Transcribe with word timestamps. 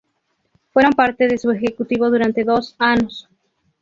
Fueron 0.73 0.93
parte 0.93 1.27
de 1.27 1.37
su 1.37 1.51
ejecutivo 1.51 2.09
durante 2.09 2.43
dos 2.43 2.75
anos. 2.79 3.29